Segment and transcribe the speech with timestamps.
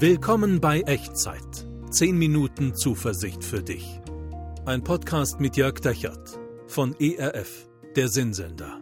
[0.00, 1.66] Willkommen bei Echtzeit.
[1.90, 4.00] 10 Minuten Zuversicht für dich.
[4.64, 6.38] Ein Podcast mit Jörg Dechert
[6.68, 8.80] von ERF, der Sinnsender.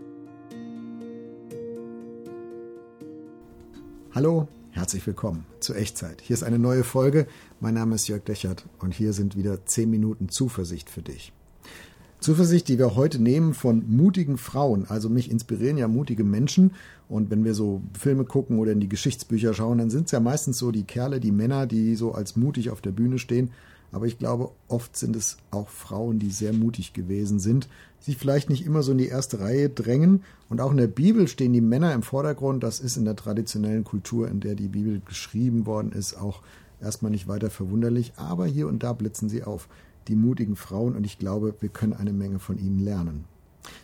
[4.14, 6.20] Hallo, herzlich willkommen zu Echtzeit.
[6.20, 7.26] Hier ist eine neue Folge.
[7.60, 11.32] Mein Name ist Jörg Dechert und hier sind wieder 10 Minuten Zuversicht für dich.
[12.20, 14.86] Zuversicht, die wir heute nehmen von mutigen Frauen.
[14.88, 16.72] Also mich inspirieren ja mutige Menschen.
[17.08, 20.20] Und wenn wir so Filme gucken oder in die Geschichtsbücher schauen, dann sind es ja
[20.20, 23.50] meistens so die Kerle, die Männer, die so als mutig auf der Bühne stehen.
[23.92, 27.68] Aber ich glaube, oft sind es auch Frauen, die sehr mutig gewesen sind,
[28.00, 30.22] sich vielleicht nicht immer so in die erste Reihe drängen.
[30.48, 32.62] Und auch in der Bibel stehen die Männer im Vordergrund.
[32.62, 36.42] Das ist in der traditionellen Kultur, in der die Bibel geschrieben worden ist, auch
[36.80, 38.14] erstmal nicht weiter verwunderlich.
[38.16, 39.68] Aber hier und da blitzen sie auf
[40.08, 43.24] die mutigen Frauen und ich glaube, wir können eine Menge von ihnen lernen.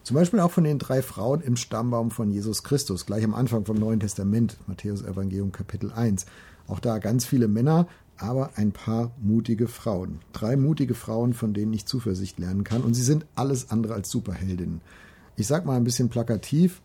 [0.04, 3.64] Zum Beispiel auch von den drei Frauen im Stammbaum von Jesus Christus, gleich am Anfang
[3.64, 6.26] vom Neuen Testament, Matthäus Evangelium Kapitel 1.
[6.68, 10.20] Auch da ganz viele Männer, aber ein paar mutige Frauen.
[10.32, 14.10] Drei mutige Frauen, von denen ich Zuversicht lernen kann und sie sind alles andere als
[14.10, 14.80] Superheldinnen.
[15.36, 16.82] Ich sag mal ein bisschen plakativ,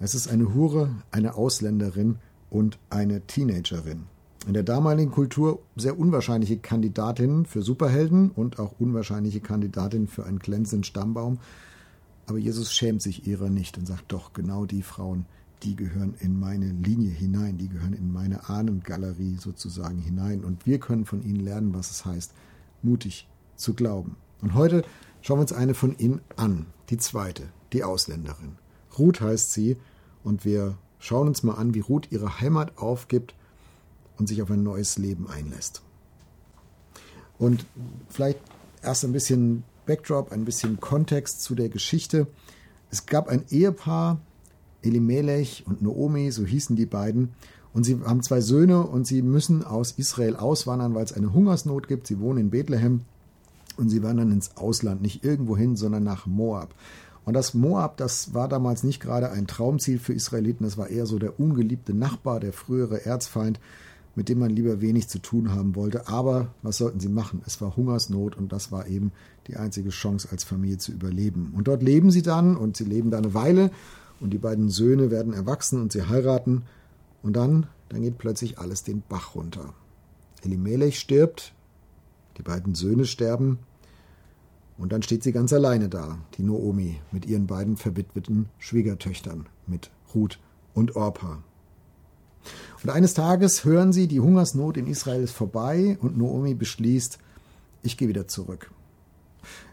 [0.00, 2.16] es ist eine Hure, eine Ausländerin
[2.48, 4.06] und eine Teenagerin
[4.46, 10.38] in der damaligen Kultur sehr unwahrscheinliche Kandidatinnen für Superhelden und auch unwahrscheinliche Kandidatinnen für einen
[10.38, 11.38] glänzenden Stammbaum.
[12.26, 15.26] Aber Jesus schämt sich ihrer nicht und sagt doch, genau die Frauen,
[15.62, 20.42] die gehören in meine Linie hinein, die gehören in meine Ahnengalerie sozusagen hinein.
[20.42, 22.32] Und wir können von ihnen lernen, was es heißt,
[22.82, 24.16] mutig zu glauben.
[24.40, 24.84] Und heute
[25.20, 27.42] schauen wir uns eine von ihnen an, die zweite,
[27.74, 28.56] die Ausländerin.
[28.98, 29.76] Ruth heißt sie
[30.24, 33.34] und wir schauen uns mal an, wie Ruth ihre Heimat aufgibt
[34.20, 35.82] und sich auf ein neues Leben einlässt.
[37.38, 37.64] Und
[38.10, 38.38] vielleicht
[38.82, 42.26] erst ein bisschen Backdrop, ein bisschen Kontext zu der Geschichte.
[42.90, 44.20] Es gab ein Ehepaar,
[44.82, 47.30] Elimelech und Naomi, so hießen die beiden,
[47.72, 51.88] und sie haben zwei Söhne und sie müssen aus Israel auswandern, weil es eine Hungersnot
[51.88, 52.06] gibt.
[52.06, 53.02] Sie wohnen in Bethlehem
[53.76, 56.74] und sie wandern ins Ausland, nicht irgendwo hin, sondern nach Moab.
[57.24, 61.06] Und das Moab, das war damals nicht gerade ein Traumziel für Israeliten, das war eher
[61.06, 63.60] so der ungeliebte Nachbar, der frühere Erzfeind
[64.20, 66.06] mit dem man lieber wenig zu tun haben wollte.
[66.06, 67.40] Aber was sollten sie machen?
[67.46, 69.12] Es war Hungersnot und das war eben
[69.46, 71.54] die einzige Chance, als Familie zu überleben.
[71.56, 73.70] Und dort leben sie dann und sie leben da eine Weile
[74.20, 76.64] und die beiden Söhne werden erwachsen und sie heiraten.
[77.22, 79.72] Und dann, dann geht plötzlich alles den Bach runter.
[80.42, 81.54] Elimelech stirbt,
[82.36, 83.60] die beiden Söhne sterben
[84.76, 89.90] und dann steht sie ganz alleine da, die Noomi, mit ihren beiden verwitweten Schwiegertöchtern, mit
[90.14, 90.38] Ruth
[90.74, 91.42] und Orpa.
[92.82, 97.18] Und eines Tages hören sie, die Hungersnot in Israel ist vorbei und Noomi beschließt,
[97.82, 98.70] ich gehe wieder zurück.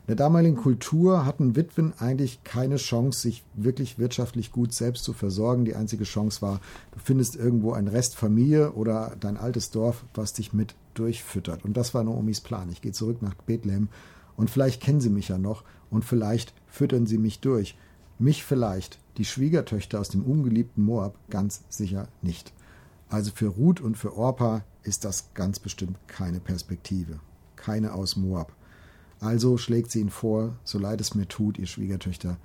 [0.01, 5.12] In der damaligen Kultur hatten Witwen eigentlich keine Chance, sich wirklich wirtschaftlich gut selbst zu
[5.12, 5.66] versorgen.
[5.66, 10.53] Die einzige Chance war, du findest irgendwo ein Restfamilie oder dein altes Dorf, was dich
[10.53, 11.66] mit durchfüttert.
[11.66, 12.69] Und das war Noomis Plan.
[12.72, 13.89] Ich gehe zurück nach Bethlehem
[14.38, 17.78] und vielleicht kennen sie mich ja noch und vielleicht füttern sie mich durch.
[18.19, 22.53] Mich vielleicht, die Schwiegertöchter aus dem ungeliebten Moab, ganz sicher nicht.
[23.09, 27.19] Also für Ruth und für Orpa ist das ganz bestimmt keine Perspektive.
[27.56, 28.53] Keine aus Moab.
[29.19, 32.38] Also schlägt sie ihn vor, so leid es mir tut, ihr Schwiegertöchter,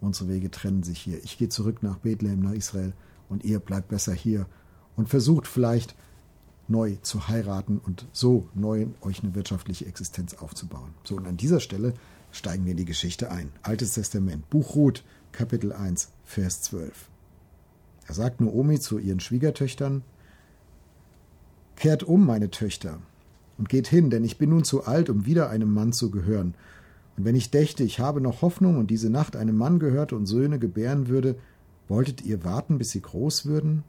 [0.00, 1.22] unsere Wege trennen sich hier.
[1.24, 2.92] Ich gehe zurück nach Bethlehem, nach Israel,
[3.28, 4.46] und ihr bleibt besser hier
[4.96, 5.94] und versucht vielleicht
[6.68, 10.94] neu zu heiraten und so neu euch eine wirtschaftliche Existenz aufzubauen.
[11.04, 11.94] So, und an dieser Stelle
[12.30, 13.52] steigen wir in die Geschichte ein.
[13.62, 17.09] Altes Testament, Buch Ruth, Kapitel 1, Vers 12.
[18.10, 20.02] Da sagt Noomi zu ihren Schwiegertöchtern,
[21.76, 22.98] Kehrt um, meine Töchter,
[23.56, 26.54] und geht hin, denn ich bin nun zu alt, um wieder einem Mann zu gehören.
[27.16, 30.26] Und wenn ich dächte, ich habe noch Hoffnung und diese Nacht einem Mann gehörte und
[30.26, 31.36] Söhne gebären würde,
[31.86, 33.84] wolltet ihr warten, bis sie groß würden?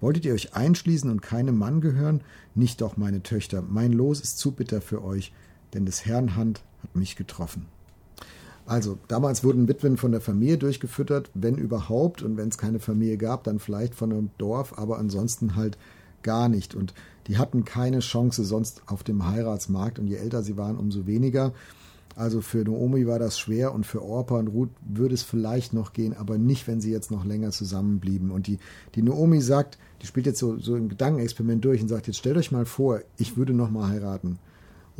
[0.00, 2.22] Wolltet ihr euch einschließen und keinem Mann gehören?
[2.56, 5.32] Nicht doch, meine Töchter, mein Los ist zu bitter für euch,
[5.74, 7.66] denn des Herrn Hand hat mich getroffen.
[8.72, 13.18] Also, damals wurden Witwen von der Familie durchgefüttert, wenn überhaupt, und wenn es keine Familie
[13.18, 15.76] gab, dann vielleicht von einem Dorf, aber ansonsten halt
[16.22, 16.74] gar nicht.
[16.74, 16.94] Und
[17.26, 19.98] die hatten keine Chance sonst auf dem Heiratsmarkt.
[19.98, 21.52] Und je älter sie waren, umso weniger.
[22.16, 25.92] Also für Naomi war das schwer und für Orpa und Ruth würde es vielleicht noch
[25.92, 28.30] gehen, aber nicht, wenn sie jetzt noch länger zusammenblieben.
[28.30, 28.58] Und die,
[28.94, 32.38] die Naomi sagt, die spielt jetzt so, so ein Gedankenexperiment durch und sagt, jetzt stellt
[32.38, 34.38] euch mal vor, ich würde noch mal heiraten.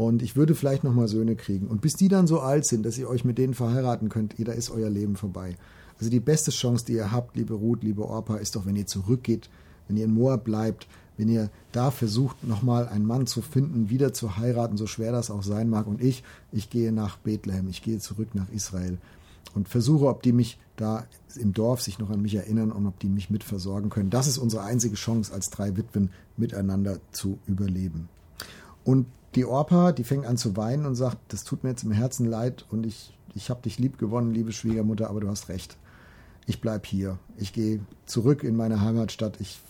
[0.06, 1.68] Und ich würde vielleicht nochmal Söhne kriegen.
[1.68, 4.52] Und bis die dann so alt sind, dass ihr euch mit denen verheiraten könnt, da
[4.52, 5.56] ist euer Leben vorbei.
[5.98, 8.86] Also die beste Chance, die ihr habt, liebe Ruth, liebe Orpa, ist doch, wenn ihr
[8.86, 9.48] zurückgeht,
[9.86, 14.12] wenn ihr in Moab bleibt, wenn ihr da versucht, nochmal einen Mann zu finden, wieder
[14.12, 15.86] zu heiraten, so schwer das auch sein mag.
[15.86, 18.98] Und ich, ich gehe nach Bethlehem, ich gehe zurück nach Israel
[19.54, 21.06] und versuche, ob die mich da
[21.36, 24.10] im Dorf sich noch an mich erinnern und ob die mich mit versorgen können.
[24.10, 28.08] Das ist unsere einzige Chance, als drei Witwen miteinander zu überleben.
[28.82, 31.92] Und die Orpa, die fängt an zu weinen und sagt, das tut mir jetzt im
[31.92, 35.76] Herzen leid und ich, ich habe dich lieb gewonnen, liebe Schwiegermutter, aber du hast recht.
[36.46, 37.18] Ich bleib hier.
[37.36, 39.40] Ich gehe zurück in meine Heimatstadt.
[39.40, 39.60] Ich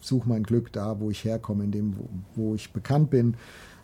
[0.00, 3.34] suche mein Glück da, wo ich herkomme, in dem, wo, wo ich bekannt bin,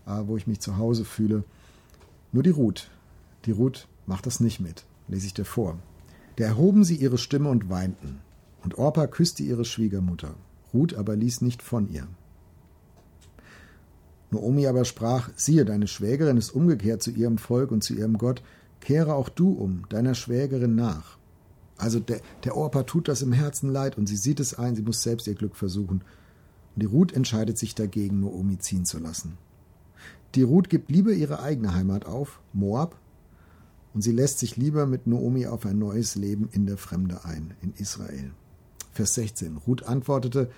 [0.06, 1.44] äh, wo ich mich zu Hause fühle.
[2.32, 2.91] Nur die Ruth,
[3.44, 4.84] die Ruth macht das nicht mit.
[5.08, 5.79] Lese ich dir vor.
[6.37, 8.20] Da erhoben sie ihre Stimme und weinten.
[8.62, 10.34] Und Orpa küsste ihre Schwiegermutter.
[10.75, 12.06] Ruth aber ließ nicht von ihr.
[14.30, 18.42] Noomi aber sprach, siehe, deine Schwägerin ist umgekehrt zu ihrem Volk und zu ihrem Gott,
[18.80, 21.16] kehre auch du um, deiner Schwägerin nach.
[21.76, 24.82] Also der, der Orpa tut das im Herzen leid und sie sieht es ein, sie
[24.82, 26.02] muss selbst ihr Glück versuchen.
[26.75, 29.38] Und die Ruth entscheidet sich dagegen, Noomi ziehen zu lassen.
[30.34, 32.96] Die Ruth gibt lieber ihre eigene Heimat auf, Moab,
[33.94, 37.54] und sie lässt sich lieber mit Noomi auf ein neues Leben in der Fremde ein,
[37.62, 38.32] in Israel.
[38.92, 39.56] Vers 16.
[39.66, 40.50] Ruth antwortete,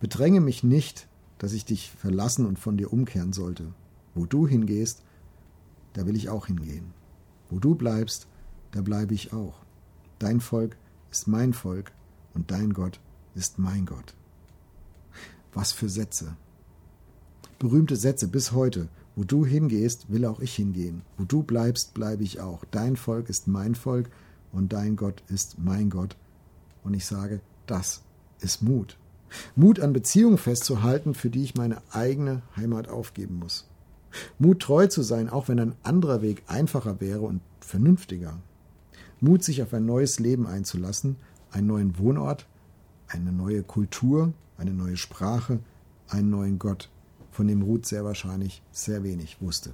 [0.00, 1.08] Bedränge mich nicht,
[1.44, 3.74] dass ich dich verlassen und von dir umkehren sollte.
[4.14, 5.02] Wo du hingehst,
[5.92, 6.94] da will ich auch hingehen.
[7.50, 8.28] Wo du bleibst,
[8.70, 9.58] da bleibe ich auch.
[10.18, 10.78] Dein Volk
[11.10, 11.92] ist mein Volk
[12.32, 12.98] und dein Gott
[13.34, 14.14] ist mein Gott.
[15.52, 16.34] Was für Sätze.
[17.58, 18.88] Berühmte Sätze bis heute.
[19.14, 21.02] Wo du hingehst, will auch ich hingehen.
[21.18, 22.64] Wo du bleibst, bleibe ich auch.
[22.70, 24.08] Dein Volk ist mein Volk
[24.50, 26.16] und dein Gott ist mein Gott.
[26.84, 28.00] Und ich sage, das
[28.40, 28.96] ist Mut.
[29.56, 33.68] Mut an Beziehungen festzuhalten, für die ich meine eigene Heimat aufgeben muss.
[34.38, 38.38] Mut treu zu sein, auch wenn ein anderer Weg einfacher wäre und vernünftiger.
[39.20, 41.16] Mut, sich auf ein neues Leben einzulassen,
[41.50, 42.46] einen neuen Wohnort,
[43.08, 45.60] eine neue Kultur, eine neue Sprache,
[46.08, 46.90] einen neuen Gott,
[47.30, 49.72] von dem Ruth sehr wahrscheinlich sehr wenig wusste.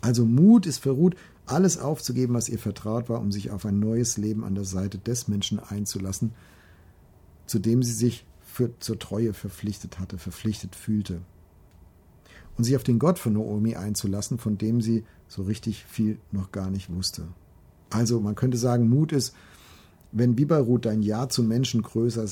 [0.00, 3.80] Also Mut ist für Ruth, alles aufzugeben, was ihr vertraut war, um sich auf ein
[3.80, 6.32] neues Leben an der Seite des Menschen einzulassen,
[7.48, 11.20] zu dem sie sich für, zur Treue verpflichtet hatte, verpflichtet fühlte.
[12.56, 16.52] Und sich auf den Gott von Naomi einzulassen, von dem sie so richtig viel noch
[16.52, 17.28] gar nicht wusste.
[17.90, 19.34] Also man könnte sagen, Mut ist,
[20.12, 22.24] wenn wie bei Ruth dein Ja zum Menschen größer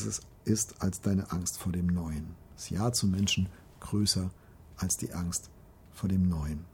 [0.44, 2.34] ist als deine Angst vor dem Neuen.
[2.54, 3.48] Das Ja zum Menschen
[3.80, 4.30] größer
[4.76, 5.50] als die Angst
[5.92, 6.64] vor dem Neuen.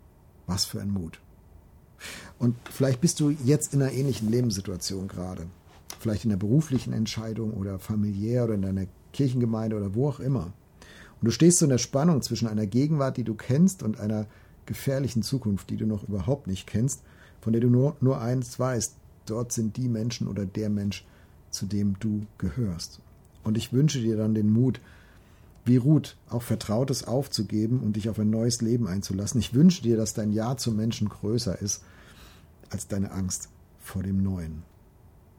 [0.47, 1.21] Was für ein Mut.
[2.39, 5.47] Und vielleicht bist du jetzt in einer ähnlichen Lebenssituation gerade
[6.01, 10.53] vielleicht in der beruflichen Entscheidung oder familiär oder in deiner Kirchengemeinde oder wo auch immer.
[11.21, 14.27] Und du stehst so in der Spannung zwischen einer Gegenwart, die du kennst, und einer
[14.67, 17.03] gefährlichen Zukunft, die du noch überhaupt nicht kennst,
[17.41, 18.95] von der du nur, nur eins weißt,
[19.27, 21.05] dort sind die Menschen oder der Mensch,
[21.51, 23.01] zu dem du gehörst.
[23.45, 24.81] Und ich wünsche dir dann den Mut,
[25.65, 29.41] wie Ruth, auch Vertrautes aufzugeben und dich auf ein neues Leben einzulassen.
[29.41, 31.83] Ich wünsche dir, dass dein Ja zum Menschen größer ist
[32.71, 33.49] als deine Angst
[33.81, 34.63] vor dem Neuen.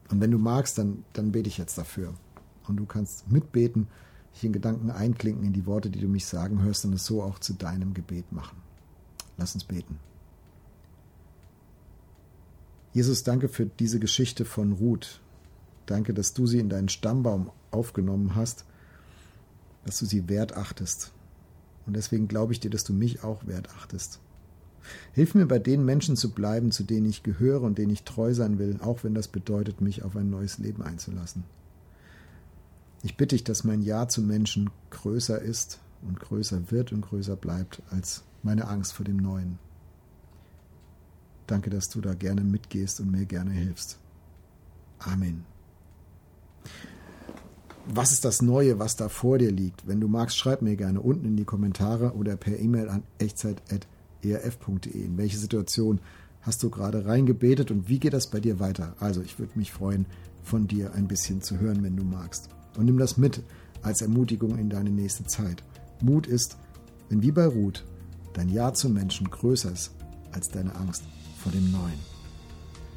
[0.09, 2.13] Und wenn du magst, dann, dann bete ich jetzt dafür.
[2.67, 3.88] Und du kannst mitbeten,
[4.33, 7.21] dich in Gedanken einklinken in die Worte, die du mich sagen hörst und es so
[7.21, 8.57] auch zu deinem Gebet machen.
[9.38, 10.00] Lass uns beten.
[12.94, 15.19] Jesus, danke für diese Geschichte von Ruth.
[15.88, 18.65] Danke, dass du sie in deinen Stammbaum aufgenommen hast,
[19.85, 21.11] dass du sie wertachtest.
[21.85, 24.19] Und deswegen glaube ich dir, dass du mich auch wertachtest.
[25.13, 28.33] Hilf mir bei den Menschen zu bleiben, zu denen ich gehöre und denen ich treu
[28.33, 31.44] sein will, auch wenn das bedeutet, mich auf ein neues Leben einzulassen.
[33.04, 37.36] Ich bitte dich, dass mein Ja zu Menschen größer ist und größer wird und größer
[37.36, 39.60] bleibt als meine Angst vor dem Neuen.
[41.46, 44.00] Danke, dass du da gerne mitgehst und mir gerne hilfst.
[44.98, 45.46] Amen.
[47.86, 49.86] Was ist das Neue, was da vor dir liegt?
[49.86, 53.86] Wenn du magst, schreib mir gerne unten in die Kommentare oder per E-Mail an echtzeit@
[54.24, 55.03] erf.de.
[55.03, 56.00] In welche Situation
[56.42, 58.96] hast du gerade reingebetet und wie geht das bei dir weiter?
[59.00, 60.06] Also, ich würde mich freuen,
[60.44, 62.50] von dir ein bisschen zu hören, wenn du magst.
[62.77, 63.42] Und nimm das mit
[63.82, 65.63] als Ermutigung in deine nächste Zeit.
[66.01, 66.58] Mut ist,
[67.10, 67.86] wenn wie bei Ruth
[68.34, 69.92] dein Ja zum Menschen größer ist
[70.32, 71.03] als deine Angst
[71.38, 72.00] vor dem Neuen.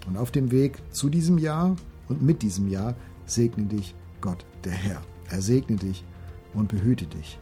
[0.06, 1.76] Und auf dem Weg zu diesem Jahr
[2.08, 2.94] und mit diesem Jahr
[3.26, 5.02] segne dich Gott, der Herr.
[5.30, 6.04] Er segne dich
[6.54, 7.38] und behüte dich.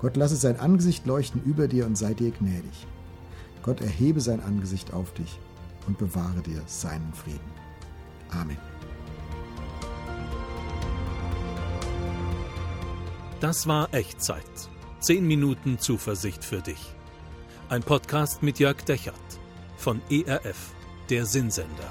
[0.00, 2.86] Gott lasse sein Angesicht leuchten über dir und sei dir gnädig.
[3.62, 5.38] Gott erhebe sein Angesicht auf dich
[5.86, 7.50] und bewahre dir seinen Frieden.
[8.30, 8.58] Amen.
[13.40, 14.44] Das war Echtzeit.
[15.00, 16.94] Zehn Minuten Zuversicht für dich.
[17.70, 19.14] Ein Podcast mit Jörg Dechert
[19.76, 20.72] von ERF,
[21.08, 21.90] der Sinnsender.